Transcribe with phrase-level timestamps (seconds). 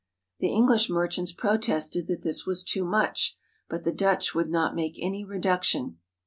[0.39, 3.37] The Eng lish merchants protested that this was too much,
[3.69, 5.99] but the Dutch would not make any reduction.